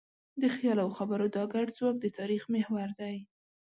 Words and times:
د 0.41 0.43
خیال 0.55 0.77
او 0.85 0.89
خبرو 0.97 1.25
دا 1.35 1.43
ګډ 1.53 1.67
ځواک 1.77 1.95
د 2.01 2.05
تاریخ 2.17 2.43
محور 2.53 2.89
دی. 2.99 3.15